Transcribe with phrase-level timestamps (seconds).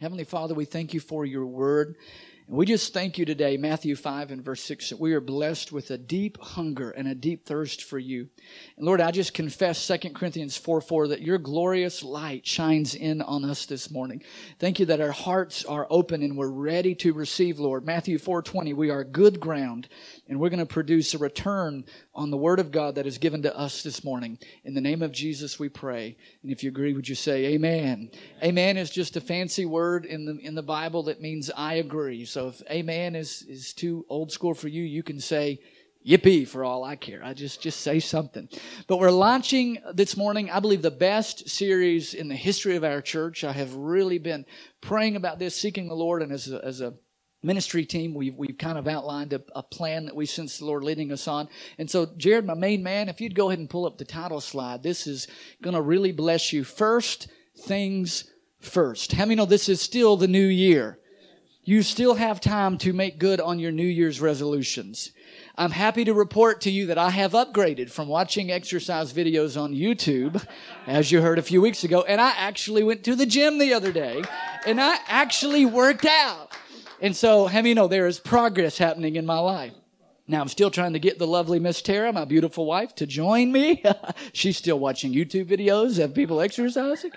[0.00, 1.96] Heavenly Father, we thank you for your word.
[2.52, 5.92] We just thank you today, Matthew 5 and verse 6, that we are blessed with
[5.92, 8.28] a deep hunger and a deep thirst for you.
[8.76, 13.22] And Lord, I just confess 2 Corinthians 4 4 that your glorious light shines in
[13.22, 14.24] on us this morning.
[14.58, 17.86] Thank you that our hearts are open and we're ready to receive, Lord.
[17.86, 19.88] Matthew 4 20, we are good ground
[20.28, 21.84] and we're going to produce a return
[22.16, 24.40] on the word of God that is given to us this morning.
[24.64, 26.16] In the name of Jesus, we pray.
[26.42, 28.10] And if you agree, would you say amen?
[28.42, 32.24] Amen is just a fancy word in the, in the Bible that means I agree.
[32.24, 35.60] So if amen is, is too old school for you, you can say
[36.06, 37.22] yippee for all I care.
[37.22, 38.48] I just, just say something.
[38.86, 43.02] But we're launching this morning, I believe the best series in the history of our
[43.02, 43.44] church.
[43.44, 44.46] I have really been
[44.80, 46.94] praying about this, seeking the Lord, and as a, as a
[47.42, 50.84] ministry team, we've, we've kind of outlined a, a, plan that we sense the Lord
[50.84, 51.48] leading us on.
[51.78, 54.40] And so, Jared, my main man, if you'd go ahead and pull up the title
[54.40, 55.26] slide, this is
[55.62, 56.64] going to really bless you.
[56.64, 58.24] First things
[58.60, 59.12] first.
[59.12, 60.99] How many know this is still the new year?
[61.62, 65.12] You still have time to make good on your New Year's resolutions.
[65.58, 69.74] I'm happy to report to you that I have upgraded from watching exercise videos on
[69.74, 70.42] YouTube,
[70.86, 73.74] as you heard a few weeks ago, and I actually went to the gym the
[73.74, 74.22] other day,
[74.66, 76.50] and I actually worked out.
[77.02, 79.74] And so, how many know there is progress happening in my life?
[80.30, 83.50] Now, I'm still trying to get the lovely Miss Tara, my beautiful wife, to join
[83.50, 83.82] me.
[84.32, 87.10] She's still watching YouTube videos of people exercising.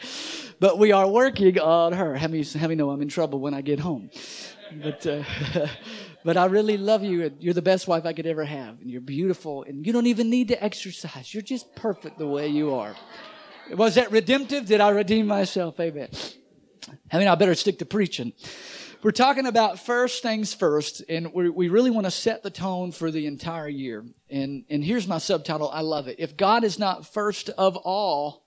[0.60, 2.16] But we are working on her.
[2.16, 4.10] How many know I'm in trouble when I get home?
[4.82, 5.24] But, uh,
[6.26, 7.32] but I really love you.
[7.38, 8.82] You're the best wife I could ever have.
[8.82, 9.62] And you're beautiful.
[9.62, 11.36] And you don't even need to exercise.
[11.36, 12.96] You're just perfect the way you are.
[13.78, 14.66] Was that redemptive?
[14.66, 15.80] Did I redeem myself?
[15.80, 16.10] Amen.
[17.12, 18.34] I mean, I better stick to preaching.
[19.04, 23.12] We're talking about first things first, and we, really want to set the tone for
[23.12, 24.06] the entire year.
[24.30, 25.70] And, and here's my subtitle.
[25.70, 26.16] I love it.
[26.20, 28.46] If God is not first of all,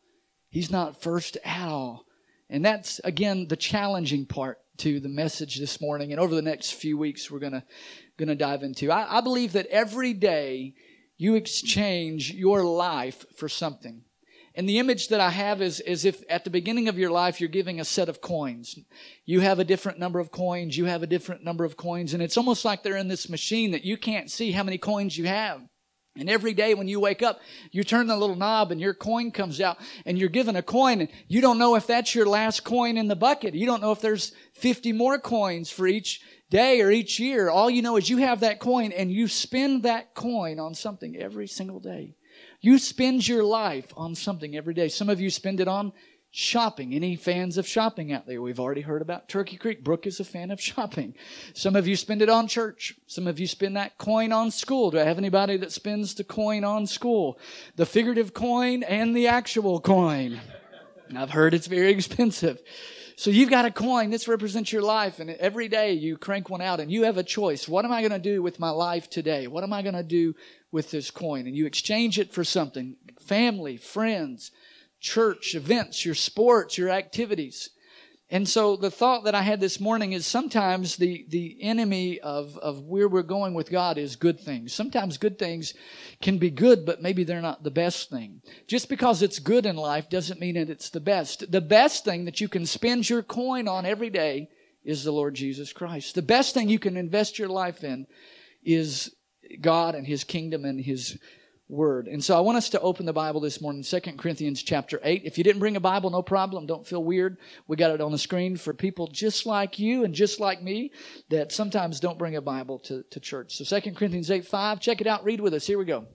[0.49, 2.07] He's not first at all.
[2.49, 6.13] And that's, again, the challenging part to the message this morning.
[6.13, 7.63] And over the next few weeks, we're going to,
[8.17, 8.91] going to dive into.
[8.91, 10.73] I, I believe that every day
[11.19, 14.06] you exchange your life for something.
[14.57, 17.41] And the image that I have is, is if at the beginning of your life
[17.41, 18.79] you're giving a set of coins.
[19.27, 22.23] You have a different number of coins, you have a different number of coins, and
[22.23, 25.27] it's almost like they're in this machine that you can't see how many coins you
[25.27, 25.61] have.
[26.19, 27.41] And every day when you wake up,
[27.71, 31.01] you turn the little knob and your coin comes out and you're given a coin
[31.03, 33.55] and you don't know if that's your last coin in the bucket.
[33.55, 37.51] You don't know if there's 50 more coins for each day or each year.
[37.51, 41.17] All you know is you have that coin and you spend that coin on something
[41.17, 42.15] every single day.
[42.67, 44.89] You spend your life on something every day.
[44.89, 45.93] Some of you spend it on
[46.33, 46.95] shopping.
[46.95, 48.43] Any fans of shopping out there?
[48.43, 49.85] We've already heard about Turkey Creek.
[49.85, 51.15] Brooke is a fan of shopping.
[51.55, 52.97] Some of you spend it on church.
[53.07, 54.91] Some of you spend that coin on school.
[54.91, 57.39] Do I have anybody that spends the coin on school?
[57.77, 60.41] The figurative coin and the actual coin.
[61.17, 62.61] I've heard it's very expensive.
[63.19, 64.11] So you've got a coin.
[64.11, 65.21] This represents your life.
[65.21, 67.67] And every day you crank one out and you have a choice.
[67.67, 69.47] What am I going to do with my life today?
[69.47, 70.35] What am I going to do
[70.77, 71.47] with this coin?
[71.47, 72.97] And you exchange it for something.
[73.19, 74.51] Family, friends,
[75.01, 77.71] church, events, your sports, your activities.
[78.29, 82.59] And so the thought that I had this morning is sometimes the, the enemy of,
[82.59, 84.75] of where we're going with God is good things.
[84.75, 85.73] Sometimes good things
[86.21, 88.43] can be good, but maybe they're not the best thing.
[88.67, 91.51] Just because it's good in life doesn't mean that it's the best.
[91.51, 94.51] The best thing that you can spend your coin on every day
[94.85, 96.15] is the Lord Jesus Christ.
[96.15, 98.07] The best thing you can invest your life in
[98.63, 99.16] is
[99.61, 101.19] God and His kingdom and His
[101.69, 102.07] word.
[102.07, 105.23] And so I want us to open the Bible this morning, 2 Corinthians chapter 8.
[105.25, 106.67] If you didn't bring a Bible, no problem.
[106.67, 107.39] Don't feel weird.
[107.67, 110.93] We got it on the screen for people just like you and just like me
[111.31, 113.57] that sometimes don't bring a Bible to, to church.
[113.57, 114.81] So 2 Corinthians 8, 5.
[114.81, 115.25] Check it out.
[115.25, 115.67] Read with us.
[115.67, 116.07] Here we go.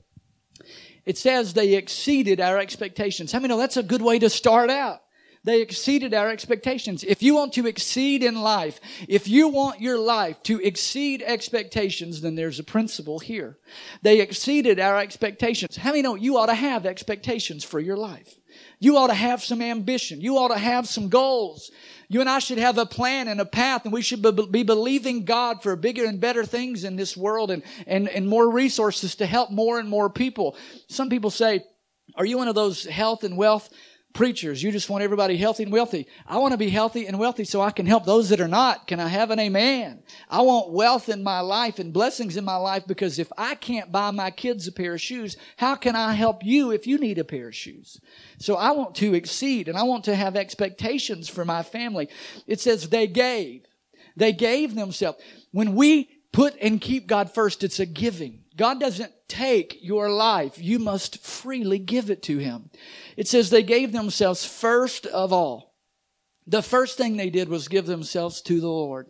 [1.05, 3.31] It says they exceeded our expectations.
[3.31, 5.01] How many know that's a good way to start out?
[5.43, 7.03] They exceeded our expectations.
[7.03, 12.21] If you want to exceed in life, if you want your life to exceed expectations,
[12.21, 13.57] then there's a principle here.
[14.03, 15.77] They exceeded our expectations.
[15.77, 18.35] How many know you ought to have expectations for your life?
[18.79, 20.21] You ought to have some ambition.
[20.21, 21.71] You ought to have some goals.
[22.07, 24.21] You and I should have a plan and a path and we should
[24.51, 28.51] be believing God for bigger and better things in this world and, and, and more
[28.51, 30.55] resources to help more and more people.
[30.87, 31.63] Some people say,
[32.15, 33.69] are you one of those health and wealth
[34.13, 34.61] preachers.
[34.61, 36.07] You just want everybody healthy and wealthy.
[36.27, 38.87] I want to be healthy and wealthy so I can help those that are not.
[38.87, 40.03] Can I have an amen?
[40.29, 43.91] I want wealth in my life and blessings in my life because if I can't
[43.91, 47.17] buy my kids a pair of shoes, how can I help you if you need
[47.17, 47.99] a pair of shoes?
[48.37, 52.09] So I want to exceed and I want to have expectations for my family.
[52.47, 53.65] It says they gave.
[54.15, 55.19] They gave themselves.
[55.51, 58.43] When we put and keep God first, it's a giving.
[58.61, 60.61] God doesn't take your life.
[60.61, 62.69] You must freely give it to Him.
[63.17, 65.73] It says they gave themselves first of all.
[66.45, 69.07] The first thing they did was give themselves to the Lord.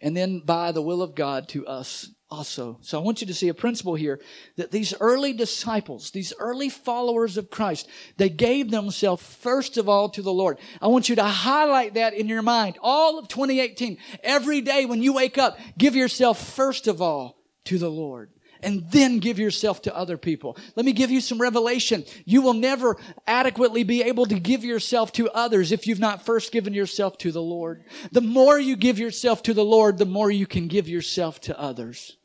[0.00, 2.78] And then by the will of God to us also.
[2.80, 4.20] So I want you to see a principle here
[4.56, 10.08] that these early disciples, these early followers of Christ, they gave themselves first of all
[10.08, 10.58] to the Lord.
[10.82, 12.76] I want you to highlight that in your mind.
[12.82, 17.36] All of 2018, every day when you wake up, give yourself first of all
[17.66, 20.56] to the Lord and then give yourself to other people.
[20.76, 22.04] Let me give you some revelation.
[22.24, 22.96] You will never
[23.26, 27.32] adequately be able to give yourself to others if you've not first given yourself to
[27.32, 27.84] the Lord.
[28.12, 31.58] The more you give yourself to the Lord, the more you can give yourself to
[31.58, 32.16] others.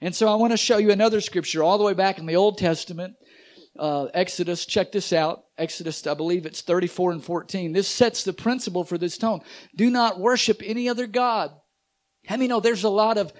[0.00, 2.36] And so I want to show you another scripture all the way back in the
[2.36, 3.14] Old Testament.
[3.78, 5.44] Uh, Exodus, check this out.
[5.56, 7.72] Exodus, I believe it's 34 and 14.
[7.72, 9.40] This sets the principle for this tone.
[9.76, 11.52] Do not worship any other God.
[12.26, 13.32] How many know there's a lot of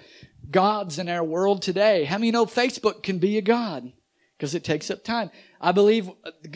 [0.49, 2.05] gods in our world today?
[2.05, 3.91] How many know Facebook can be a God?
[4.37, 5.29] Because it takes up time.
[5.59, 6.09] I believe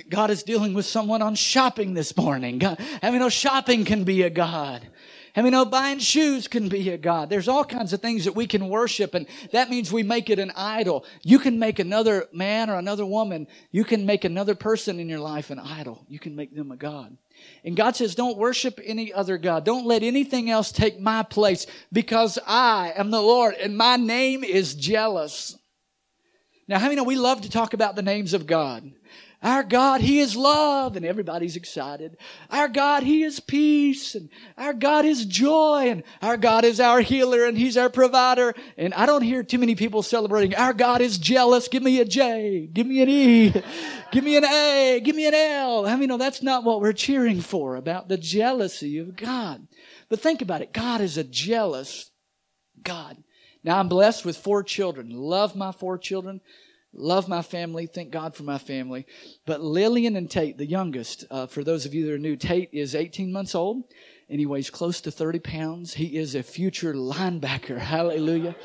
[0.09, 2.57] God is dealing with someone on shopping this morning.
[2.57, 4.87] God, how many know shopping can be a God?
[5.35, 7.29] How many know buying shoes can be a God?
[7.29, 10.39] There's all kinds of things that we can worship, and that means we make it
[10.39, 11.03] an idol.
[11.23, 15.19] You can make another man or another woman, you can make another person in your
[15.19, 16.05] life an idol.
[16.07, 17.17] You can make them a God.
[17.63, 19.65] And God says, don't worship any other God.
[19.65, 24.44] Don't let anything else take my place because I am the Lord and my name
[24.44, 25.57] is jealous.
[26.67, 28.91] Now, how many know we love to talk about the names of God?
[29.44, 32.17] Our God, He is love, and everybody's excited.
[32.50, 37.01] Our God, He is peace, and our God is joy, and our God is our
[37.01, 38.56] healer, and He's our provider.
[38.75, 41.67] And I don't hear too many people celebrating, our God is jealous.
[41.67, 43.53] Give me a J, give me an E,
[44.11, 45.85] give me an A, give me an L.
[45.85, 49.68] I mean, no, that's not what we're cheering for about the jealousy of God.
[50.09, 50.73] But think about it.
[50.73, 52.09] God is a jealous
[52.81, 53.18] God.
[53.65, 55.09] Now I'm blessed with four children.
[55.09, 56.39] Love my four children.
[56.94, 57.88] Love my family.
[57.88, 59.07] Thank God for my family.
[59.47, 62.69] But Lillian and Tate, the youngest, uh, for those of you that are new, Tate
[62.71, 63.85] is 18 months old
[64.29, 65.95] and he weighs close to 30 pounds.
[65.95, 67.77] He is a future linebacker.
[67.95, 68.56] Hallelujah.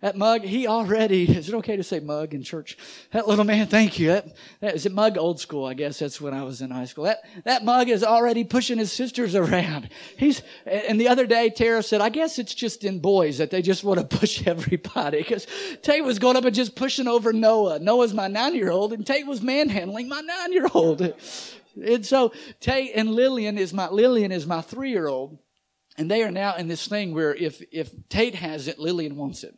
[0.00, 2.76] That mug, he already, is it okay to say mug in church?
[3.12, 4.08] That little man, thank you.
[4.08, 5.98] That, that is it mug old school, I guess.
[5.98, 7.04] That's when I was in high school.
[7.04, 9.88] That, that mug is already pushing his sisters around.
[10.16, 13.62] He's, and the other day, Tara said, I guess it's just in boys that they
[13.62, 15.22] just want to push everybody.
[15.24, 15.46] Cause
[15.82, 17.78] Tate was going up and just pushing over Noah.
[17.78, 21.14] Noah's my nine year old and Tate was manhandling my nine year old.
[21.76, 25.38] And so Tate and Lillian is my, Lillian is my three year old.
[25.98, 29.44] And they are now in this thing where if, if Tate has it, Lillian wants
[29.44, 29.54] it.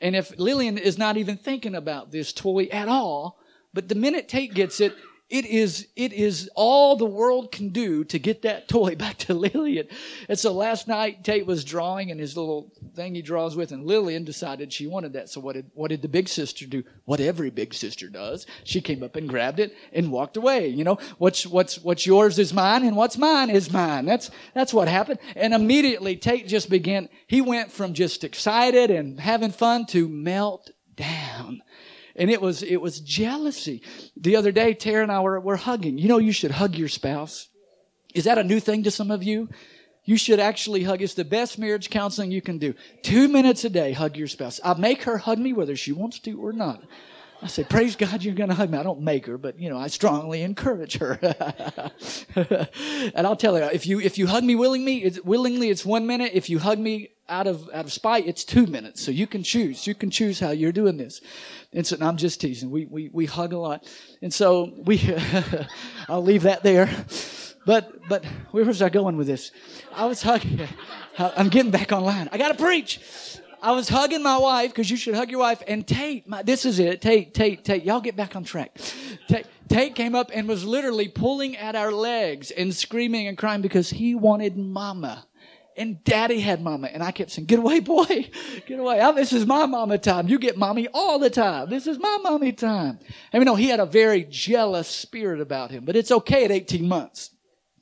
[0.00, 3.38] And if Lillian is not even thinking about this toy at all,
[3.74, 4.94] but the minute Tate gets it,
[5.30, 9.34] it is, it is all the world can do to get that toy back to
[9.34, 9.86] Lillian.
[10.28, 13.84] And so last night, Tate was drawing and his little thing he draws with, and
[13.84, 15.28] Lillian decided she wanted that.
[15.28, 16.82] So what did, what did the big sister do?
[17.04, 18.46] What every big sister does.
[18.64, 20.68] She came up and grabbed it and walked away.
[20.68, 24.06] You know, what's, what's, what's yours is mine and what's mine is mine.
[24.06, 25.18] That's, that's what happened.
[25.36, 30.70] And immediately Tate just began, he went from just excited and having fun to melt
[30.96, 31.62] down
[32.18, 33.82] and it was, it was jealousy.
[34.16, 35.96] The other day, Tara and I were, were hugging.
[35.96, 37.48] You know, you should hug your spouse.
[38.14, 39.48] Is that a new thing to some of you?
[40.04, 41.00] You should actually hug.
[41.00, 42.74] It's the best marriage counseling you can do.
[43.02, 44.58] Two minutes a day, hug your spouse.
[44.64, 46.82] I make her hug me whether she wants to or not.
[47.40, 48.78] I say, praise God, you're going to hug me.
[48.78, 51.20] I don't make her, but you know, I strongly encourage her.
[52.34, 56.06] and I'll tell her, if you, if you hug me willingly, it's, willingly, it's one
[56.06, 56.32] minute.
[56.34, 59.02] If you hug me out of, out of spite, it's two minutes.
[59.02, 59.86] So you can choose.
[59.86, 61.20] You can choose how you're doing this.
[61.72, 62.70] And so, and I'm just teasing.
[62.70, 63.86] We, we, we hug a lot.
[64.22, 65.14] And so we,
[66.08, 66.88] I'll leave that there.
[67.66, 69.50] But, but where was I going with this?
[69.94, 70.66] I was hugging.
[71.18, 72.28] I'm getting back online.
[72.32, 73.00] I got to preach.
[73.60, 75.62] I was hugging my wife because you should hug your wife.
[75.66, 77.02] And Tate, my, this is it.
[77.02, 77.84] Tate, Tate, Tate.
[77.84, 78.78] Y'all get back on track.
[79.26, 83.60] Tate, Tate came up and was literally pulling at our legs and screaming and crying
[83.60, 85.26] because he wanted mama.
[85.78, 86.88] And daddy had mama.
[86.88, 88.04] And I kept saying, get away, boy.
[88.66, 88.98] Get away.
[89.00, 90.26] Oh, this is my mama time.
[90.26, 91.70] You get mommy all the time.
[91.70, 92.98] This is my mommy time.
[93.32, 96.50] And mean, know, he had a very jealous spirit about him, but it's okay at
[96.50, 97.30] 18 months.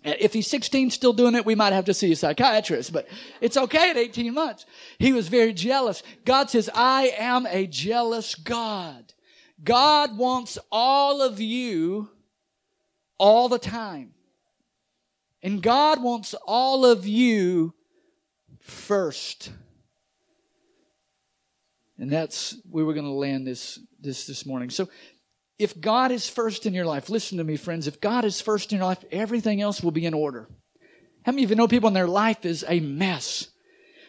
[0.04, 3.08] Uh, if he's 16 still doing it, we might have to see a psychiatrist, but
[3.40, 4.66] it's okay at 18 months.
[4.98, 6.02] He was very jealous.
[6.24, 9.14] God says, I am a jealous God.
[9.64, 12.10] God wants all of you
[13.18, 14.12] all the time.
[15.42, 17.74] And God wants all of you
[18.66, 19.50] first.
[21.98, 24.70] And that's where we're going to land this this this morning.
[24.70, 24.88] So
[25.58, 28.72] if God is first in your life, listen to me, friends, if God is first
[28.72, 30.48] in your life, everything else will be in order.
[31.24, 33.48] How many of you know people in their life is a mess?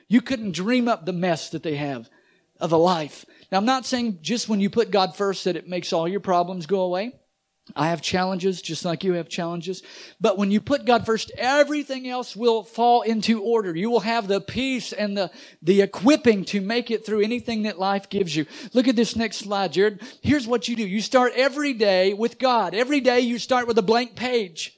[0.10, 2.10] You couldn't dream up the mess that they have
[2.60, 3.26] of a life.
[3.52, 6.20] Now, I'm not saying just when you put God first that it makes all your
[6.20, 7.14] problems go away.
[7.75, 9.83] I have challenges just like you have challenges.
[10.21, 13.75] But when you put God first, everything else will fall into order.
[13.75, 15.31] You will have the peace and the,
[15.62, 18.45] the equipping to make it through anything that life gives you.
[18.74, 20.01] Look at this next slide, Jared.
[20.21, 20.88] Here's what you do.
[20.88, 22.74] You start every day with God.
[22.74, 24.76] Every day you start with a blank page.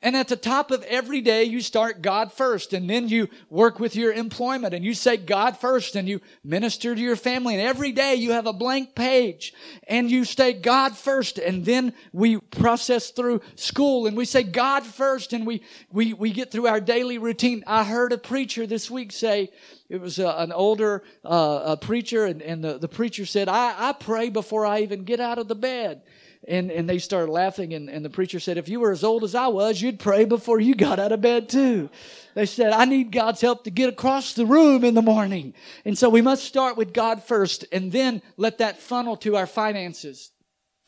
[0.00, 3.80] And at the top of every day, you start God first, and then you work
[3.80, 7.62] with your employment, and you say God first, and you minister to your family, and
[7.62, 9.52] every day you have a blank page,
[9.88, 14.86] and you say God first, and then we process through school, and we say God
[14.86, 17.64] first, and we, we, we get through our daily routine.
[17.66, 19.50] I heard a preacher this week say,
[19.88, 23.92] it was a, an older uh, preacher, and, and the, the preacher said, I, I
[23.94, 26.02] pray before I even get out of the bed.
[26.46, 29.24] And, and they started laughing, and, and the preacher said, If you were as old
[29.24, 31.90] as I was, you'd pray before you got out of bed, too.
[32.34, 35.54] They said, I need God's help to get across the room in the morning.
[35.84, 39.46] And so we must start with God first, and then let that funnel to our
[39.46, 40.30] finances.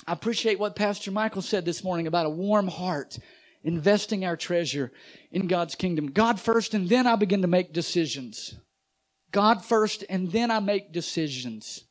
[0.06, 3.18] I appreciate what Pastor Michael said this morning about a warm heart,
[3.62, 4.92] investing our treasure
[5.30, 6.12] in God's kingdom.
[6.12, 8.54] God first, and then I begin to make decisions.
[9.32, 11.84] God first, and then I make decisions.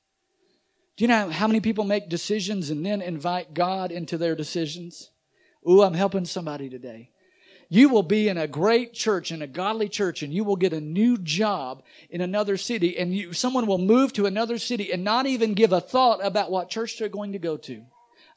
[1.00, 5.12] Do you know how many people make decisions and then invite God into their decisions?
[5.66, 7.12] Ooh, I'm helping somebody today.
[7.70, 10.74] You will be in a great church, in a godly church, and you will get
[10.74, 15.06] a new job in another city, and you, someone will move to another city and
[15.06, 17.82] not even give a thought about what church they're going to go to.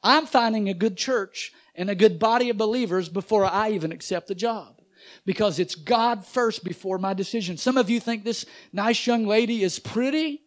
[0.01, 4.29] I'm finding a good church and a good body of believers before I even accept
[4.29, 4.81] the job
[5.27, 7.57] because it's God first before my decision.
[7.57, 10.43] Some of you think this nice young lady is pretty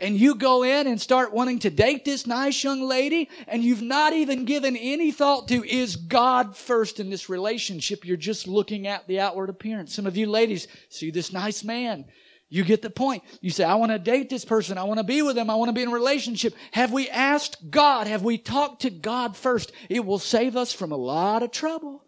[0.00, 3.82] and you go in and start wanting to date this nice young lady and you've
[3.82, 8.04] not even given any thought to is God first in this relationship.
[8.04, 9.94] You're just looking at the outward appearance.
[9.94, 12.06] Some of you ladies see this nice man.
[12.48, 13.24] You get the point.
[13.40, 14.78] You say, I want to date this person.
[14.78, 15.50] I want to be with them.
[15.50, 16.54] I want to be in a relationship.
[16.72, 18.06] Have we asked God?
[18.06, 19.72] Have we talked to God first?
[19.88, 22.03] It will save us from a lot of trouble.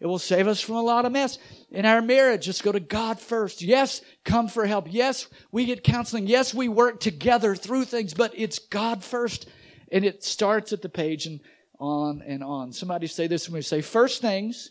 [0.00, 1.38] It will save us from a lot of mess.
[1.70, 3.62] In our marriage, just go to God first.
[3.62, 4.86] Yes, come for help.
[4.88, 6.26] Yes, we get counseling.
[6.26, 9.48] Yes, we work together through things, but it's God first.
[9.90, 11.40] And it starts at the page and
[11.80, 12.72] on and on.
[12.72, 14.70] Somebody say this when we say first things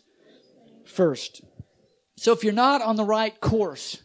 [0.86, 1.42] first.
[2.16, 4.02] So if you're not on the right course,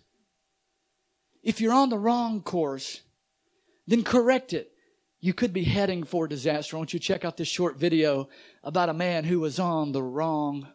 [1.42, 3.01] if you're on the wrong course,
[3.88, 4.72] then correct it.
[5.20, 6.75] You could be heading for disaster.
[6.75, 8.27] Won't you check out this short video
[8.62, 10.68] about a man who was on the wrong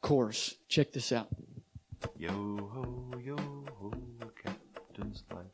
[0.00, 0.56] course.
[0.68, 1.28] Check this out.
[2.16, 3.92] Yo ho, yo ho,
[4.42, 5.46] captain's life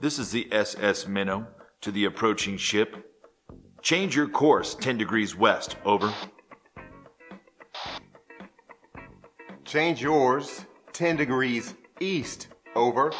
[0.00, 1.46] This is the SS Minnow
[1.80, 3.10] to the approaching ship.
[3.80, 5.76] Change your course 10 degrees west.
[5.84, 6.12] Over.
[9.64, 12.48] Change yours 10 degrees east.
[12.76, 13.12] Over.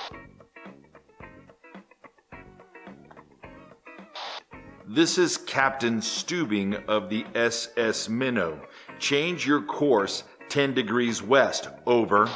[4.95, 8.61] This is Captain Stubing of the SS Minnow.
[9.01, 11.69] Change your course 10 degrees west.
[11.85, 12.31] Over.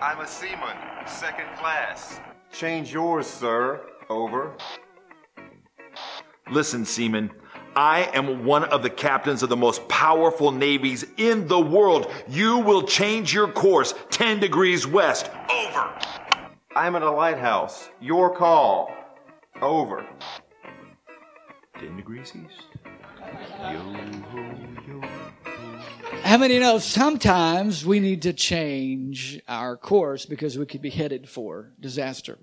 [0.00, 0.74] I'm a seaman,
[1.04, 2.18] second class.
[2.50, 3.82] Change yours, sir.
[4.08, 4.56] Over.
[6.50, 7.30] Listen, seaman.
[7.76, 12.10] I am one of the captains of the most powerful navies in the world.
[12.26, 15.30] You will change your course 10 degrees west.
[15.50, 15.92] Over.
[16.74, 17.90] I'm at a lighthouse.
[18.00, 18.94] Your call.
[19.60, 20.06] Over.
[21.80, 22.66] 10 degrees east.
[23.72, 24.54] Yo ho,
[24.86, 25.00] yo.
[26.22, 31.26] How many know sometimes we need to change our course because we could be headed
[31.26, 32.38] for disaster?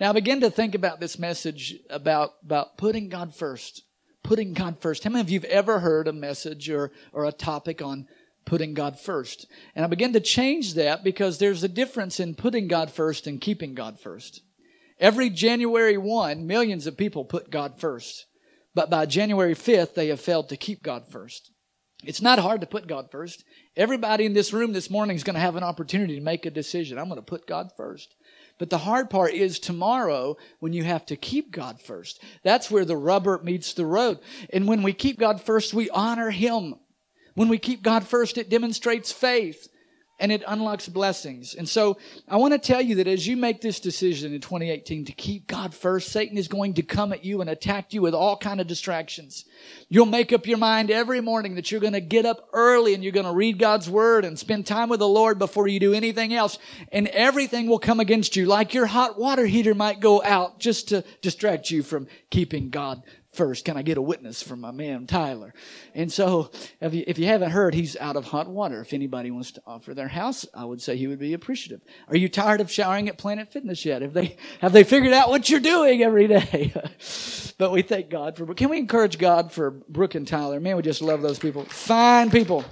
[0.00, 3.82] Now begin to think about this message about, about putting God first.
[4.22, 5.04] Putting God first.
[5.04, 8.08] How many of you have ever heard a message or, or a topic on
[8.46, 9.46] putting God first?
[9.74, 13.38] And I begin to change that because there's a difference in putting God first and
[13.38, 14.40] keeping God first.
[14.98, 18.24] Every January 1, millions of people put God first.
[18.78, 21.50] But by January 5th, they have failed to keep God first.
[22.04, 23.42] It's not hard to put God first.
[23.76, 26.50] Everybody in this room this morning is going to have an opportunity to make a
[26.52, 26.96] decision.
[26.96, 28.14] I'm going to put God first.
[28.56, 32.22] But the hard part is tomorrow when you have to keep God first.
[32.44, 34.20] That's where the rubber meets the road.
[34.52, 36.76] And when we keep God first, we honor Him.
[37.34, 39.66] When we keep God first, it demonstrates faith
[40.20, 41.54] and it unlocks blessings.
[41.54, 41.98] And so
[42.28, 45.46] I want to tell you that as you make this decision in 2018 to keep
[45.46, 48.60] God first, Satan is going to come at you and attack you with all kind
[48.60, 49.44] of distractions.
[49.88, 53.02] You'll make up your mind every morning that you're going to get up early and
[53.02, 55.94] you're going to read God's word and spend time with the Lord before you do
[55.94, 56.58] anything else.
[56.90, 60.88] And everything will come against you like your hot water heater might go out just
[60.88, 63.02] to distract you from keeping God
[63.38, 63.64] first.
[63.64, 65.54] Can I get a witness from my man Tyler?
[65.94, 68.80] And so, if you, if you haven't heard, he's out of hot water.
[68.82, 71.80] If anybody wants to offer their house, I would say he would be appreciative.
[72.08, 74.02] Are you tired of showering at Planet Fitness yet?
[74.02, 76.74] Have they have they figured out what you're doing every day?
[77.58, 78.52] but we thank God for.
[78.54, 80.60] Can we encourage God for Brooke and Tyler?
[80.60, 81.64] Man, we just love those people.
[81.64, 82.64] Fine people.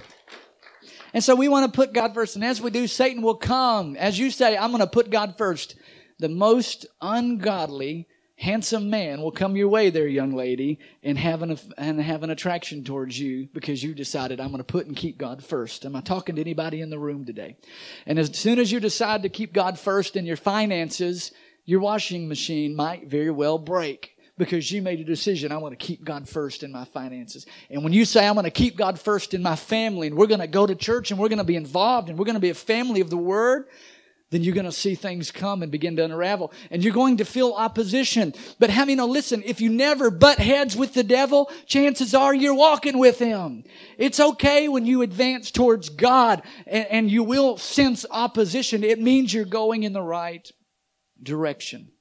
[1.13, 2.35] And so we want to put God first.
[2.35, 3.95] And as we do, Satan will come.
[3.95, 5.75] As you say, I'm going to put God first.
[6.19, 8.07] The most ungodly
[8.37, 12.29] handsome man will come your way there, young lady, and have an, and have an
[12.29, 15.85] attraction towards you because you decided I'm going to put and keep God first.
[15.85, 17.57] Am I talking to anybody in the room today?
[18.05, 21.31] And as soon as you decide to keep God first in your finances,
[21.65, 25.51] your washing machine might very well break because you made a decision.
[25.51, 27.47] I want to keep God first in my finances.
[27.71, 30.27] And when you say, I'm going to keep God first in my family and we're
[30.27, 32.39] going to go to church and we're going to be involved and we're going to
[32.39, 33.67] be a family of the word,
[34.29, 36.51] then you're going to see things come and begin to unravel.
[36.69, 38.33] And you're going to feel opposition.
[38.59, 42.53] But many know, listen, if you never butt heads with the devil, chances are you're
[42.53, 43.63] walking with him.
[43.97, 48.83] It's okay when you advance towards God and, and you will sense opposition.
[48.83, 50.49] It means you're going in the right
[51.23, 51.91] direction.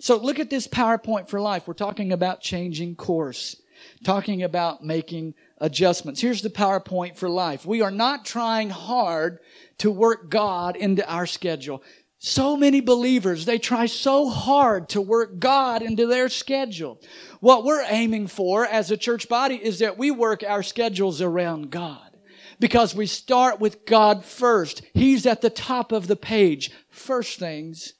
[0.00, 1.66] So look at this PowerPoint for life.
[1.66, 3.56] We're talking about changing course,
[4.04, 6.20] talking about making adjustments.
[6.20, 7.64] Here's the PowerPoint for life.
[7.64, 9.38] We are not trying hard
[9.78, 11.82] to work God into our schedule.
[12.18, 17.00] So many believers, they try so hard to work God into their schedule.
[17.40, 21.70] What we're aiming for as a church body is that we work our schedules around
[21.70, 22.16] God.
[22.60, 24.82] Because we start with God first.
[24.94, 26.70] He's at the top of the page.
[26.88, 27.92] First things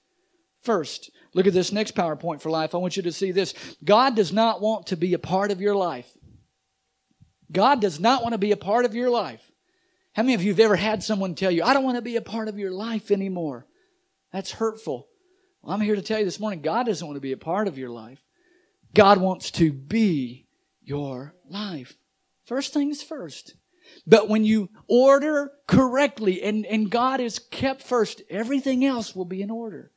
[0.62, 1.10] first.
[1.34, 2.74] Look at this next PowerPoint for life.
[2.74, 3.54] I want you to see this.
[3.84, 6.08] God does not want to be a part of your life.
[7.50, 9.50] God does not want to be a part of your life.
[10.14, 12.16] How many of you have ever had someone tell you, I don't want to be
[12.16, 13.66] a part of your life anymore?
[14.32, 15.08] That's hurtful.
[15.60, 17.66] Well, I'm here to tell you this morning, God doesn't want to be a part
[17.66, 18.20] of your life.
[18.94, 20.46] God wants to be
[20.82, 21.96] your life.
[22.44, 23.56] First things first.
[24.06, 29.42] But when you order correctly and, and God is kept first, everything else will be
[29.42, 29.90] in order.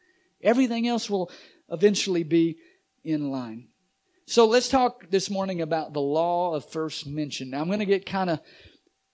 [0.48, 1.30] Everything else will
[1.70, 2.58] eventually be
[3.04, 3.68] in line.
[4.26, 7.50] So let's talk this morning about the law of first mention.
[7.50, 8.40] Now I'm going to get kind of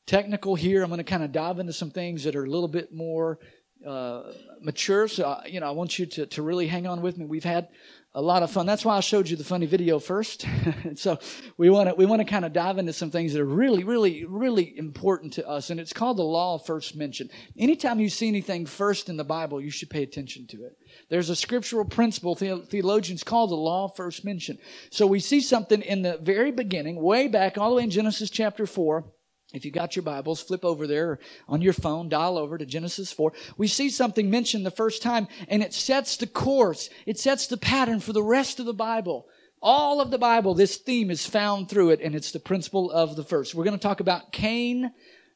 [0.06, 0.84] technical here.
[0.84, 3.40] I'm going to kind of dive into some things that are a little bit more
[3.86, 5.08] uh, mature.
[5.08, 7.26] So, uh, you know, I want you to, to really hang on with me.
[7.26, 7.68] We've had
[8.16, 8.66] a lot of fun.
[8.66, 10.46] That's why I showed you the funny video first.
[10.96, 11.18] so
[11.58, 13.84] we want to we want to kind of dive into some things that are really,
[13.84, 15.70] really, really important to us.
[15.70, 17.30] And it's called the law of first mention.
[17.58, 20.78] Anytime you see anything first in the Bible, you should pay attention to it.
[21.10, 24.60] There's a scriptural principle theologians call the law of first mention.
[24.92, 28.30] So we see something in the very beginning, way back, all the way in Genesis
[28.30, 29.06] chapter four
[29.54, 33.12] if you got your Bibles, flip over there on your phone, dial over to Genesis
[33.14, 33.32] 4.
[33.56, 36.90] We see something mentioned the first time, and it sets the course.
[37.06, 39.28] It sets the pattern for the rest of the Bible.
[39.62, 43.16] All of the Bible, this theme is found through it, and it's the principle of
[43.16, 43.54] the first.
[43.54, 44.92] We're going to talk about Cain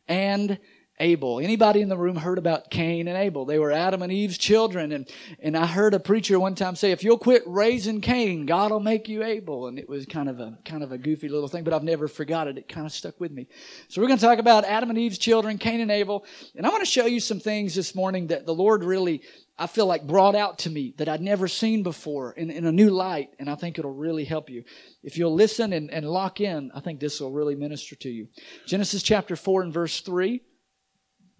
[0.08, 0.58] and
[1.00, 1.40] Abel.
[1.40, 3.46] Anybody in the room heard about Cain and Abel?
[3.46, 4.92] They were Adam and Eve's children.
[4.92, 5.08] And,
[5.40, 8.80] and I heard a preacher one time say, if you'll quit raising Cain, God will
[8.80, 9.68] make you Abel.
[9.68, 12.08] And it was kind of a, kind of a goofy little thing, but I've never
[12.08, 12.58] forgot it.
[12.58, 13.48] It kind of stuck with me.
[13.90, 16.26] So we're going to talk about Adam and Eve's children, Cain and Abel.
[16.56, 19.22] And I want to show you some things this morning that the Lord really,
[19.60, 22.72] I feel like brought out to me that I'd never seen before in, in a
[22.72, 23.30] new light.
[23.38, 24.64] And I think it'll really help you.
[25.04, 28.30] If you'll listen and, and lock in, I think this will really minister to you.
[28.66, 30.42] Genesis chapter 4 and verse 3.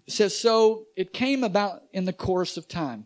[0.08, 3.04] It says, So it came about in the course of time.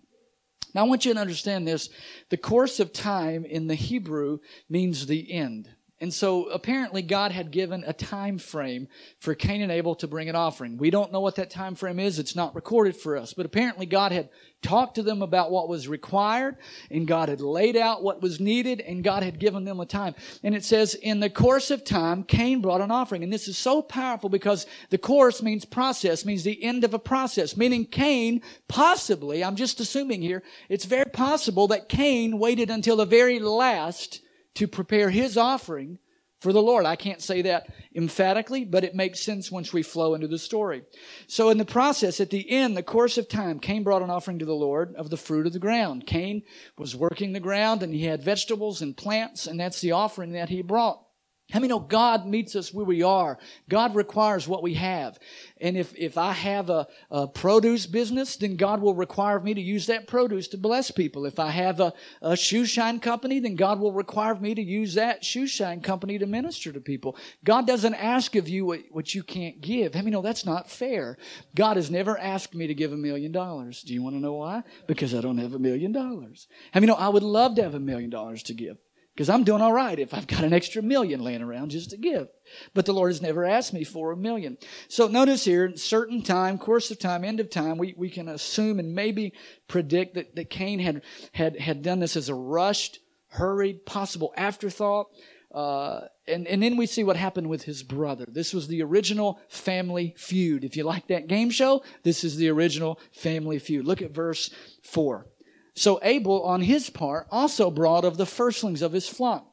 [0.73, 1.91] Now I want you to understand this.
[2.31, 4.39] The course of time in the Hebrew
[4.71, 5.69] means the end.
[6.03, 8.89] And so apparently God had given a time frame
[9.21, 10.77] for Cain and Abel to bring an offering.
[10.77, 12.19] We don't know what that time frame is.
[12.19, 13.35] It's not recorded for us.
[13.35, 14.29] But apparently God had
[14.63, 16.57] talked to them about what was required
[16.91, 20.17] and God had laid out what was needed and God had given them a time.
[20.43, 23.23] And it says, in the course of time, Cain brought an offering.
[23.23, 26.99] And this is so powerful because the course means process, means the end of a
[26.99, 32.97] process, meaning Cain possibly, I'm just assuming here, it's very possible that Cain waited until
[32.97, 34.21] the very last
[34.55, 35.99] to prepare his offering
[36.43, 36.85] for the Lord.
[36.85, 40.83] I can't say that emphatically, but it makes sense once we flow into the story.
[41.29, 44.41] So in the process, at the end, the course of time, Cain brought an offering
[44.41, 46.05] to the Lord of the fruit of the ground.
[46.07, 46.43] Cain
[46.77, 50.49] was working the ground and he had vegetables and plants, and that's the offering that
[50.49, 51.05] he brought.
[51.53, 53.39] How many know God meets us where we are?
[53.69, 55.19] God requires what we have.
[55.61, 59.53] And if, if I have a, a, produce business, then God will require of me
[59.53, 61.27] to use that produce to bless people.
[61.27, 64.95] If I have a, a shoe shine company, then God will require me to use
[64.95, 67.17] that shoe shine company to minister to people.
[67.45, 69.95] God doesn't ask of you what, what you can't give.
[69.95, 71.19] How many know that's not fair?
[71.55, 73.83] God has never asked me to give a million dollars.
[73.83, 74.63] Do you want to know why?
[74.87, 76.49] Because I don't have a million dollars.
[76.73, 78.79] How many know I would love to have a million dollars to give?
[79.15, 81.99] Because I'm doing all right if I've got an extra million laying around just to
[81.99, 82.29] give.
[82.75, 84.57] But the Lord has never asked me for a million.
[84.89, 88.79] So notice here, certain time, course of time, end of time, we, we can assume
[88.79, 89.35] and maybe
[89.69, 95.09] predict that, that Cain had, had, had done this as a rushed, hurried, possible afterthought.
[95.55, 98.25] Uh, and, and then we see what happened with his brother.
[98.27, 100.65] This was the original family feud.
[100.65, 103.85] If you like that game show, this is the original family feud.
[103.85, 104.49] Look at verse
[104.83, 105.27] 4.
[105.75, 109.47] So Abel, on his part, also brought of the firstlings of his flock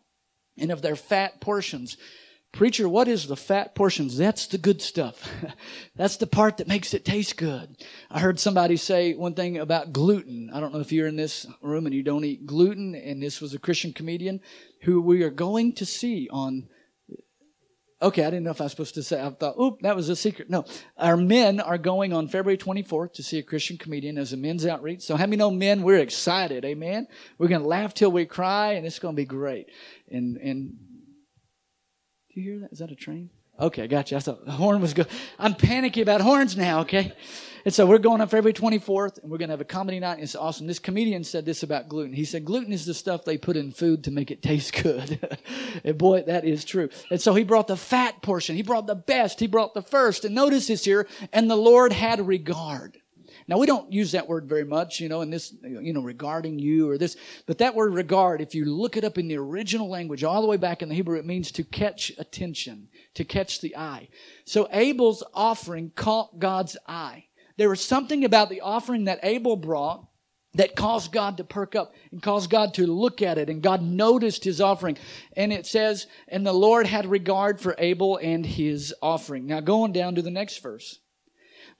[0.57, 1.97] and of their fat portions.
[2.51, 4.17] Preacher, what is the fat portions?
[4.17, 5.29] That's the good stuff.
[5.95, 7.75] That's the part that makes it taste good.
[8.09, 10.49] I heard somebody say one thing about gluten.
[10.51, 13.39] I don't know if you're in this room and you don't eat gluten, and this
[13.39, 14.41] was a Christian comedian
[14.81, 16.67] who we are going to see on
[18.01, 19.21] Okay, I didn't know if I was supposed to say.
[19.21, 20.49] I thought, oop, that was a secret.
[20.49, 20.63] No,
[20.97, 24.65] our men are going on February 24th to see a Christian comedian as a men's
[24.65, 25.01] outreach.
[25.01, 25.83] So, how many know men?
[25.83, 27.07] We're excited, amen.
[27.37, 29.67] We're going to laugh till we cry, and it's going to be great.
[30.09, 30.77] And and
[32.33, 32.71] do you hear that?
[32.71, 33.31] Is that a train?
[33.59, 34.15] Okay, gotcha.
[34.15, 35.07] I thought the horn was good.
[35.37, 36.81] I'm panicky about horns now.
[36.81, 37.11] Okay.
[37.65, 40.19] And so we're going on February 24th, and we're going to have a comedy night.
[40.19, 40.67] It's awesome.
[40.67, 42.13] This comedian said this about gluten.
[42.13, 45.37] He said, gluten is the stuff they put in food to make it taste good.
[45.83, 46.89] and boy, that is true.
[47.09, 48.55] And so he brought the fat portion.
[48.55, 49.39] He brought the best.
[49.39, 50.25] He brought the first.
[50.25, 52.97] And notice this here, and the Lord had regard.
[53.49, 56.59] Now we don't use that word very much, you know, in this, you know, regarding
[56.59, 57.17] you or this,
[57.47, 60.47] but that word regard, if you look it up in the original language, all the
[60.47, 64.09] way back in the Hebrew, it means to catch attention, to catch the eye.
[64.45, 67.25] So Abel's offering caught God's eye.
[67.59, 70.07] There was something about the offering that Abel brought
[70.53, 73.81] that caused God to perk up and caused God to look at it and God
[73.81, 74.97] noticed his offering.
[75.35, 79.45] And it says, and the Lord had regard for Abel and his offering.
[79.45, 80.99] Now going down to the next verse.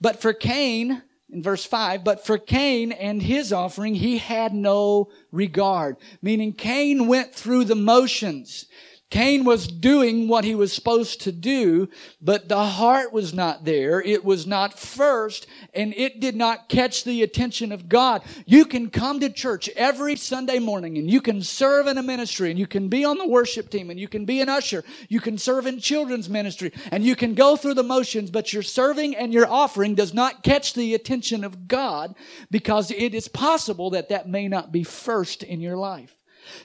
[0.02, 5.08] But for Cain, in verse 5, but for Cain and his offering, he had no
[5.32, 5.96] regard.
[6.20, 8.66] Meaning Cain went through the motions.
[9.10, 11.88] Cain was doing what he was supposed to do,
[12.22, 14.00] but the heart was not there.
[14.00, 18.22] It was not first, and it did not catch the attention of God.
[18.46, 22.50] You can come to church every Sunday morning, and you can serve in a ministry,
[22.50, 24.84] and you can be on the worship team, and you can be an usher.
[25.08, 28.62] You can serve in children's ministry, and you can go through the motions, but your
[28.62, 32.14] serving and your offering does not catch the attention of God
[32.48, 36.14] because it is possible that that may not be first in your life.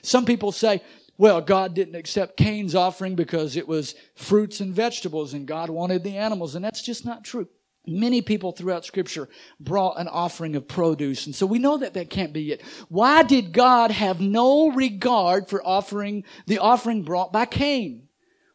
[0.02, 0.82] Some people say,
[1.18, 6.04] well, God didn't accept Cain's offering because it was fruits and vegetables and God wanted
[6.04, 6.54] the animals.
[6.54, 7.48] And that's just not true.
[7.86, 9.28] Many people throughout scripture
[9.60, 11.26] brought an offering of produce.
[11.26, 12.62] And so we know that that can't be it.
[12.88, 18.05] Why did God have no regard for offering, the offering brought by Cain?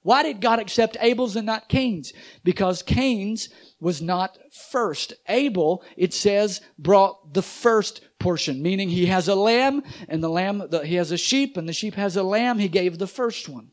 [0.03, 2.11] Why did God accept Abel's and not Cain's?
[2.43, 5.13] Because Cain's was not first.
[5.29, 10.63] Abel, it says, brought the first portion, meaning he has a lamb and the lamb,
[10.69, 12.57] the, he has a sheep and the sheep has a lamb.
[12.57, 13.69] He gave the first one.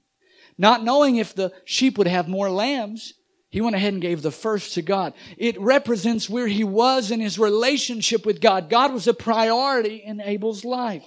[0.59, 3.15] Not knowing if the sheep would have more lambs,
[3.51, 5.15] he went ahead and gave the first to God.
[5.39, 8.69] It represents where he was in his relationship with God.
[8.69, 11.03] God was a priority in Abel's life.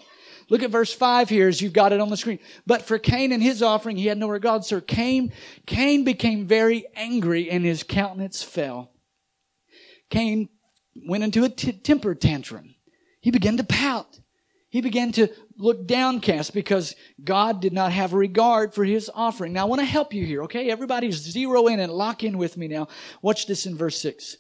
[0.52, 2.40] Look at verse 5 here as you've got it on the screen.
[2.68, 4.66] But for Cain and his offering, he had no regard.
[4.66, 5.32] So Cain,
[5.66, 8.92] Cain became very angry and his countenance fell.
[10.10, 10.50] Cain
[11.08, 12.76] went into a t- temper tantrum.
[13.22, 14.20] He began to pout.
[14.68, 19.54] He began to look downcast because God did not have regard for his offering.
[19.54, 20.70] Now I want to help you here, okay?
[20.70, 22.90] Everybody zero in and lock in with me now.
[23.22, 24.36] Watch this in verse 6.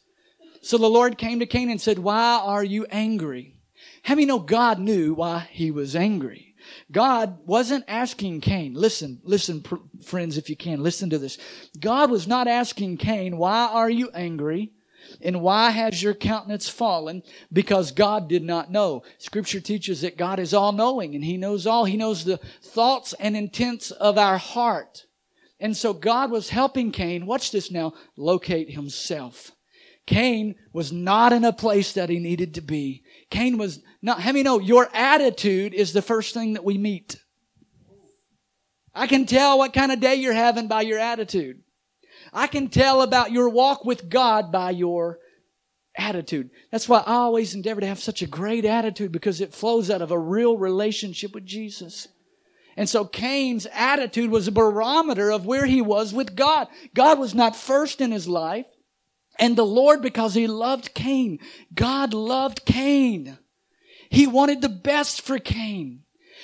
[0.61, 3.55] So the Lord came to Cain and said, Why are you angry?
[4.03, 6.55] How many know God knew why he was angry?
[6.91, 11.37] God wasn't asking Cain, listen, listen, pr- friends, if you can, listen to this.
[11.79, 14.71] God was not asking Cain, why are you angry?
[15.21, 17.23] And why has your countenance fallen?
[17.51, 19.03] Because God did not know.
[19.17, 21.85] Scripture teaches that God is all knowing and He knows all.
[21.85, 25.05] He knows the thoughts and intents of our heart.
[25.59, 29.51] And so God was helping Cain, watch this now, locate himself.
[30.11, 33.01] Cain was not in a place that he needed to be.
[33.29, 37.15] Cain was not, how many know your attitude is the first thing that we meet?
[38.93, 41.61] I can tell what kind of day you're having by your attitude.
[42.33, 45.19] I can tell about your walk with God by your
[45.97, 46.49] attitude.
[46.71, 50.01] That's why I always endeavor to have such a great attitude because it flows out
[50.01, 52.09] of a real relationship with Jesus.
[52.75, 56.67] And so Cain's attitude was a barometer of where he was with God.
[56.93, 58.65] God was not first in his life.
[59.41, 61.39] And the Lord, because he loved Cain,
[61.73, 63.39] God loved Cain.
[64.11, 66.03] He wanted the best for Cain.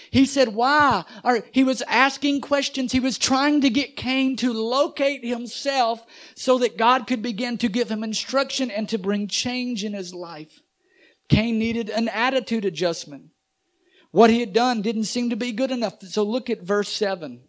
[0.10, 1.06] He said, why?
[1.24, 2.92] Or he was asking questions.
[2.92, 7.70] He was trying to get Cain to locate himself so that God could begin to
[7.70, 10.62] give him instruction and to bring change in his life.
[11.30, 13.26] Cain needed an attitude adjustment.
[14.10, 16.02] What he had done didn't seem to be good enough.
[16.02, 17.42] So look at verse 7.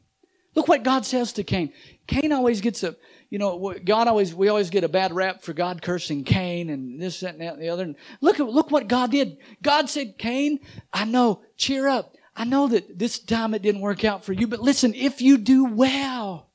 [0.54, 1.72] Look what God says to Cain.
[2.06, 2.96] Cain always gets a,
[3.30, 7.00] you know, God always, we always get a bad rap for God cursing Cain and
[7.00, 7.84] this, that, and that, and the other.
[7.84, 9.36] And look at, look what God did.
[9.62, 10.60] God said, Cain,
[10.92, 12.16] I know, cheer up.
[12.34, 15.36] I know that this time it didn't work out for you, but listen, if you
[15.36, 16.48] do well,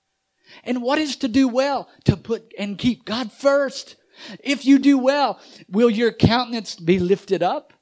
[0.63, 1.89] and what is to do well?
[2.05, 3.95] To put and keep God first.
[4.43, 7.73] If you do well, will your countenance be lifted up?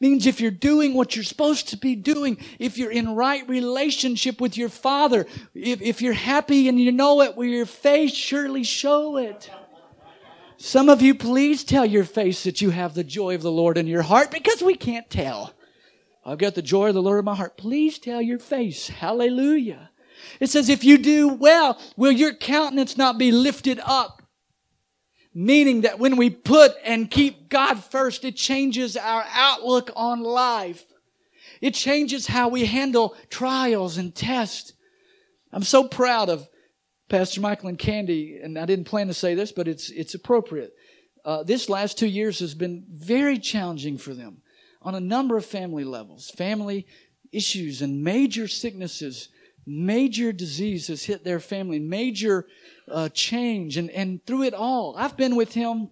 [0.00, 4.40] Means if you're doing what you're supposed to be doing, if you're in right relationship
[4.40, 8.64] with your Father, if, if you're happy and you know it, will your face surely
[8.64, 9.50] show it?
[10.56, 13.76] Some of you, please tell your face that you have the joy of the Lord
[13.76, 15.52] in your heart because we can't tell.
[16.24, 17.56] I've got the joy of the Lord in my heart.
[17.56, 18.88] Please tell your face.
[18.88, 19.90] Hallelujah.
[20.38, 24.19] It says, if you do well, will your countenance not be lifted up?
[25.32, 30.84] Meaning that when we put and keep God first, it changes our outlook on life.
[31.60, 34.72] It changes how we handle trials and tests.
[35.52, 36.48] I'm so proud of
[37.08, 40.72] Pastor Michael and Candy, and I didn't plan to say this, but it's, it's appropriate.
[41.24, 44.42] Uh, this last two years has been very challenging for them
[44.82, 46.30] on a number of family levels.
[46.30, 46.86] Family
[47.32, 49.28] issues and major sicknesses,
[49.66, 52.46] major disease has hit their family, major
[52.88, 55.90] uh, change, and, and through it all, I've been with him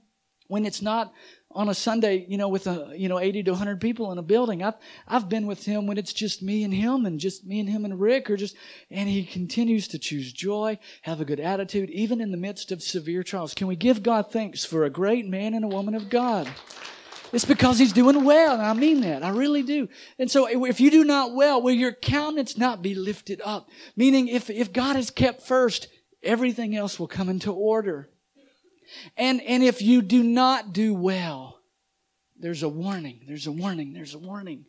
[0.49, 1.13] when it's not
[1.51, 4.23] on a Sunday, you know, with a, you know, 80 to 100 people in a
[4.23, 4.63] building.
[4.63, 4.75] I've,
[5.07, 7.85] I've been with him when it's just me and him and just me and him
[7.85, 8.55] and Rick or just,
[8.91, 12.83] and he continues to choose joy, have a good attitude, even in the midst of
[12.83, 13.55] severe trials.
[13.55, 16.49] Can we give God thanks for a great man and a woman of God?
[17.33, 19.23] It's because he's doing well, and I mean that.
[19.23, 19.89] I really do.
[20.19, 23.69] And so if you do not well, will your countenance not be lifted up?
[23.97, 25.89] Meaning if, if God is kept first,
[26.23, 28.09] everything else will come into order.
[29.17, 31.61] And, and if you do not do well,
[32.39, 33.25] there's a warning.
[33.27, 33.93] There's a warning.
[33.93, 34.65] There's a warning.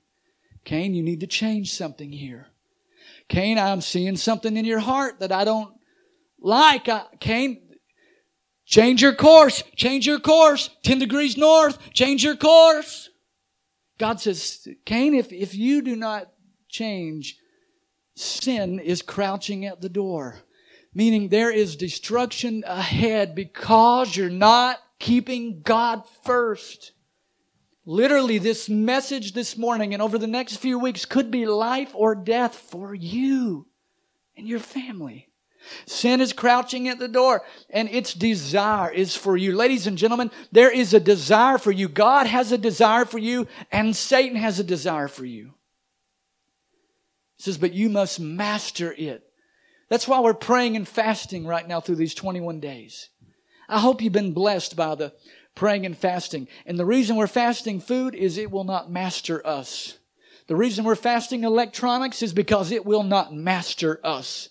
[0.65, 2.47] Cain, you need to change something here.
[3.29, 5.73] Cain, I'm seeing something in your heart that I don't
[6.39, 6.89] like.
[6.89, 7.68] I, Cain,
[8.69, 9.63] Change your course.
[9.75, 10.69] Change your course.
[10.84, 11.91] 10 degrees north.
[11.91, 13.10] Change your course.
[13.97, 16.32] God says, Cain, if, if you do not
[16.69, 17.38] change,
[18.15, 20.38] sin is crouching at the door.
[20.93, 26.91] Meaning there is destruction ahead because you're not keeping God first.
[27.86, 32.13] Literally, this message this morning and over the next few weeks could be life or
[32.13, 33.65] death for you
[34.38, 35.28] and your family.
[35.86, 39.55] Sin is crouching at the door and its desire is for you.
[39.55, 41.88] Ladies and gentlemen, there is a desire for you.
[41.88, 45.53] God has a desire for you and Satan has a desire for you.
[47.38, 49.23] It says, but you must master it.
[49.89, 53.10] That's why we're praying and fasting right now through these 21 days.
[53.67, 55.13] I hope you've been blessed by the
[55.55, 56.47] praying and fasting.
[56.65, 59.97] And the reason we're fasting food is it will not master us.
[60.47, 64.49] The reason we're fasting electronics is because it will not master us.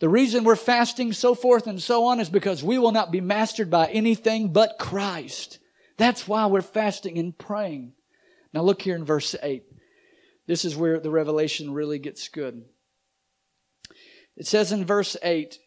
[0.00, 3.20] The reason we're fasting, so forth and so on, is because we will not be
[3.20, 5.58] mastered by anything but Christ.
[5.96, 7.92] That's why we're fasting and praying.
[8.52, 9.64] Now look here in verse 8.
[10.46, 12.64] This is where the revelation really gets good.
[14.36, 15.58] It says in verse 8,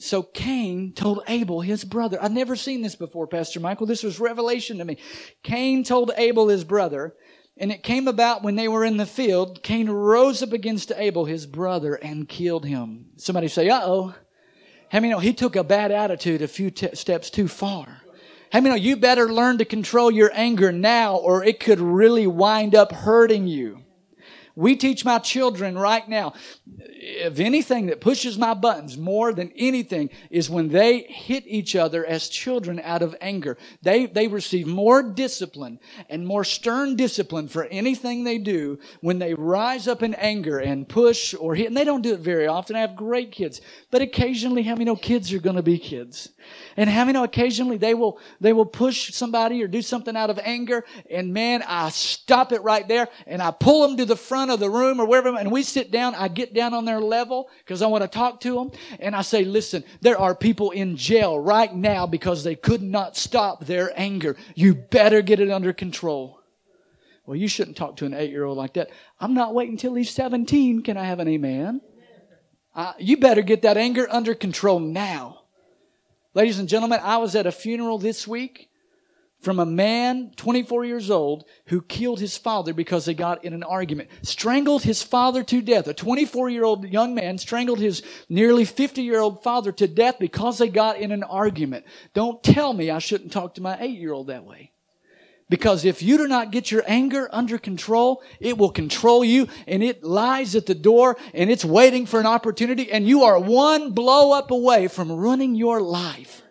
[0.00, 2.22] so Cain told Abel, his brother.
[2.22, 3.86] I've never seen this before, Pastor Michael.
[3.86, 4.98] This was revelation to me.
[5.42, 7.14] Cain told Abel, his brother,
[7.58, 11.24] and it came about when they were in the field, Cain rose up against Abel,
[11.24, 13.06] his brother, and killed him.
[13.16, 14.14] Somebody say, uh oh.
[14.90, 18.02] How many know he took a bad attitude a few steps too far?
[18.50, 22.26] How many know you better learn to control your anger now or it could really
[22.26, 23.82] wind up hurting you?
[24.58, 26.32] We teach my children right now,
[26.66, 32.04] if anything that pushes my buttons more than anything is when they hit each other
[32.04, 33.56] as children out of anger.
[33.82, 35.78] They, they receive more discipline
[36.10, 40.88] and more stern discipline for anything they do when they rise up in anger and
[40.88, 41.68] push or hit.
[41.68, 42.74] And they don't do it very often.
[42.74, 43.60] I have great kids,
[43.92, 46.30] but occasionally, how many know kids are going to be kids?
[46.76, 50.30] And how many know occasionally they will, they will push somebody or do something out
[50.30, 50.84] of anger.
[51.08, 54.60] And man, I stop it right there and I pull them to the front of
[54.60, 55.36] the room or wherever.
[55.36, 56.14] And we sit down.
[56.14, 58.70] I get down on their level because I want to talk to them.
[59.00, 63.16] And I say, listen, there are people in jail right now because they could not
[63.16, 64.36] stop their anger.
[64.54, 66.40] You better get it under control.
[67.26, 68.90] Well, you shouldn't talk to an eight year old like that.
[69.20, 70.82] I'm not waiting until he's 17.
[70.82, 71.82] Can I have an amen?
[72.74, 75.42] Uh, you better get that anger under control now.
[76.32, 78.67] Ladies and gentlemen, I was at a funeral this week
[79.40, 83.62] from a man, 24 years old, who killed his father because they got in an
[83.62, 84.10] argument.
[84.22, 85.86] Strangled his father to death.
[85.86, 90.16] A 24 year old young man strangled his nearly 50 year old father to death
[90.18, 91.86] because they got in an argument.
[92.14, 94.72] Don't tell me I shouldn't talk to my 8 year old that way.
[95.50, 99.82] Because if you do not get your anger under control, it will control you and
[99.82, 103.92] it lies at the door and it's waiting for an opportunity and you are one
[103.92, 106.42] blow up away from ruining your life.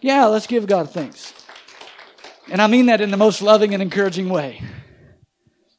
[0.00, 1.32] Yeah, let's give God thanks.
[2.50, 4.62] And I mean that in the most loving and encouraging way.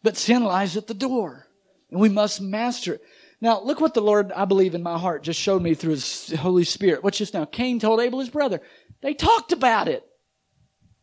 [0.04, 1.48] But sin lies at the door
[1.90, 3.02] and we must master it.
[3.42, 6.34] Now, look what the Lord, I believe in my heart, just showed me through His
[6.34, 7.04] Holy Spirit.
[7.04, 7.46] What's just now?
[7.46, 8.62] Cain told Abel, his brother.
[9.02, 10.04] They talked about it.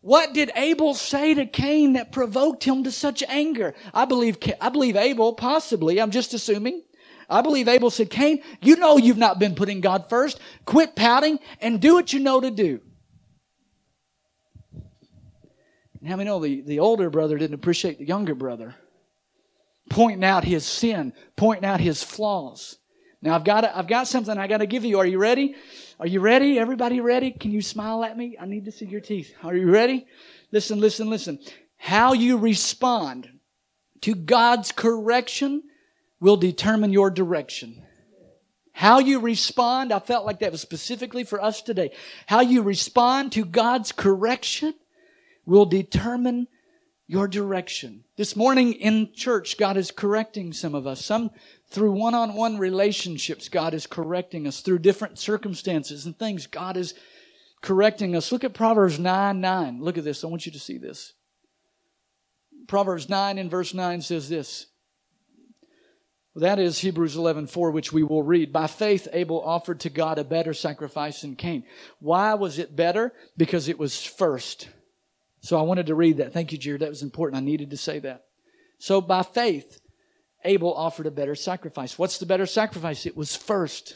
[0.02, 3.74] What did Abel say to Cain that provoked him to such anger?
[3.92, 6.83] I believe, I believe Abel, possibly, I'm just assuming.
[7.29, 10.38] I believe Abel said, Cain, you know you've not been putting God first.
[10.64, 12.81] Quit pouting and do what you know to do.
[16.06, 18.76] And how many know the, the older brother didn't appreciate the younger brother?
[19.90, 22.78] Pointing out his sin, pointing out his flaws.
[23.20, 25.00] Now I've got, I've got something I got to give you.
[25.00, 25.56] Are you ready?
[25.98, 26.60] Are you ready?
[26.60, 27.32] Everybody ready?
[27.32, 28.36] Can you smile at me?
[28.40, 29.34] I need to see your teeth.
[29.42, 30.06] Are you ready?
[30.52, 31.40] Listen, listen, listen.
[31.76, 33.28] How you respond
[34.02, 35.64] to God's correction
[36.20, 37.82] will determine your direction.
[38.70, 41.90] How you respond, I felt like that was specifically for us today.
[42.26, 44.72] How you respond to God's correction
[45.46, 46.48] will determine
[47.06, 48.04] your direction.
[48.16, 51.04] This morning in church, God is correcting some of us.
[51.04, 51.30] Some
[51.70, 54.61] through one on one relationships, God is correcting us.
[54.61, 56.94] Through different circumstances and things, God is
[57.62, 58.32] correcting us.
[58.32, 59.80] Look at Proverbs 9 9.
[59.80, 60.24] Look at this.
[60.24, 61.14] I want you to see this.
[62.66, 64.66] Proverbs 9 and verse 9 says this.
[66.35, 68.52] That is Hebrews 11, 4, which we will read.
[68.52, 71.64] By faith, Abel offered to God a better sacrifice than Cain.
[71.98, 73.14] Why was it better?
[73.38, 74.68] Because it was first.
[75.46, 76.32] So I wanted to read that.
[76.32, 76.82] Thank you, Jared.
[76.82, 77.40] That was important.
[77.40, 78.24] I needed to say that.
[78.80, 79.80] So by faith,
[80.44, 81.96] Abel offered a better sacrifice.
[81.96, 83.06] What's the better sacrifice?
[83.06, 83.94] It was first.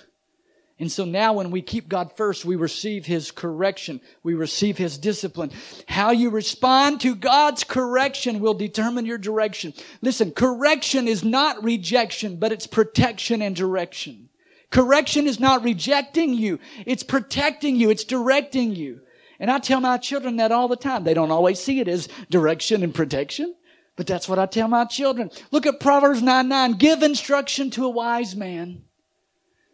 [0.78, 4.00] And so now when we keep God first, we receive His correction.
[4.22, 5.50] We receive His discipline.
[5.88, 9.74] How you respond to God's correction will determine your direction.
[10.02, 14.28] Listen, correction is not rejection, but it's protection and direction.
[14.70, 16.60] Correction is not rejecting you.
[16.86, 17.90] It's protecting you.
[17.90, 19.00] It's directing you.
[19.40, 21.03] And I tell my children that all the time.
[21.03, 23.55] They don't always see it as direction and protection.
[23.96, 25.31] But that's what I tell my children.
[25.50, 26.72] Look at Proverbs 9 9.
[26.74, 28.83] Give instruction to a wise man,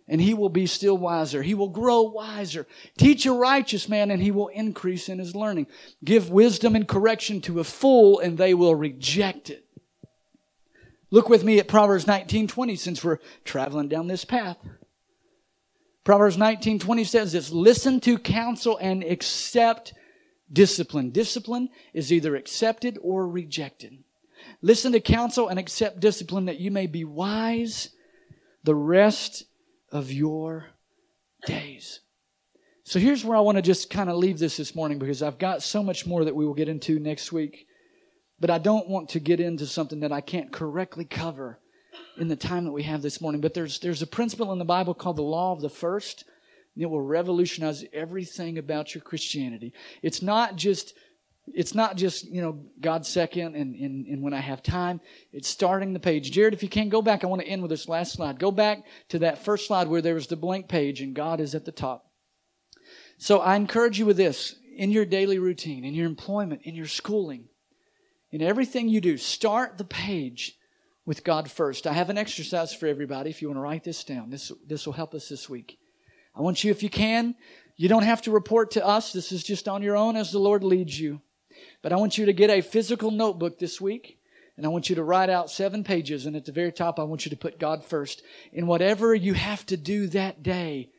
[0.08, 1.42] and he will be still wiser.
[1.42, 2.66] He will grow wiser.
[2.96, 5.66] Teach a righteous man, and he will increase in his learning.
[6.02, 9.64] Give wisdom and correction to a fool, and they will reject it.
[11.10, 14.56] Look with me at Proverbs 19 20, since we're traveling down this path.
[16.06, 19.92] Proverbs 19 20 says this Listen to counsel and accept
[20.50, 21.10] discipline.
[21.10, 24.04] Discipline is either accepted or rejected.
[24.62, 27.90] Listen to counsel and accept discipline that you may be wise
[28.62, 29.46] the rest
[29.90, 30.66] of your
[31.44, 31.98] days.
[32.84, 35.40] So here's where I want to just kind of leave this this morning because I've
[35.40, 37.66] got so much more that we will get into next week.
[38.38, 41.58] But I don't want to get into something that I can't correctly cover
[42.16, 43.40] in the time that we have this morning.
[43.40, 46.24] But there's, there's a principle in the Bible called the law of the first.
[46.74, 49.72] And it will revolutionize everything about your Christianity.
[50.02, 50.94] It's not just
[51.54, 55.00] it's not just, you know, god second and, and, and when I have time.
[55.32, 56.32] It's starting the page.
[56.32, 58.38] Jared, if you can go back, I want to end with this last slide.
[58.38, 61.54] Go back to that first slide where there was the blank page and God is
[61.54, 62.10] at the top.
[63.18, 66.86] So I encourage you with this in your daily routine, in your employment, in your
[66.86, 67.44] schooling,
[68.30, 70.58] in everything you do, start the page
[71.06, 71.86] with God first.
[71.86, 74.28] I have an exercise for everybody if you want to write this down.
[74.28, 75.78] This, this will help us this week.
[76.34, 77.36] I want you, if you can,
[77.76, 79.12] you don't have to report to us.
[79.12, 81.22] This is just on your own as the Lord leads you.
[81.80, 84.18] But I want you to get a physical notebook this week.
[84.56, 86.26] And I want you to write out seven pages.
[86.26, 88.22] And at the very top, I want you to put God first.
[88.52, 90.90] In whatever you have to do that day,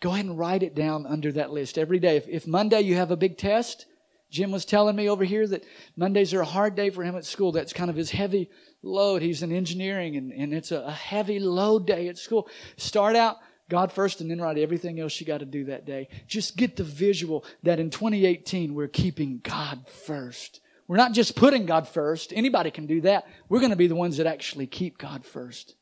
[0.00, 2.16] go ahead and write it down under that list every day.
[2.16, 3.86] If, if Monday you have a big test,
[4.30, 5.64] Jim was telling me over here that
[5.96, 7.52] Mondays are a hard day for him at school.
[7.52, 8.50] That's kind of his heavy
[8.86, 9.22] load.
[9.22, 12.48] He's in engineering and, and it's a, heavy load day at school.
[12.76, 13.36] Start out
[13.68, 16.08] God first and then write everything else you got to do that day.
[16.26, 20.60] Just get the visual that in 2018 we're keeping God first.
[20.88, 22.32] We're not just putting God first.
[22.32, 23.26] Anybody can do that.
[23.48, 25.74] We're going to be the ones that actually keep God first.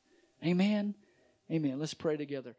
[0.45, 0.95] Amen.
[1.51, 1.79] Amen.
[1.79, 2.57] Let's pray together.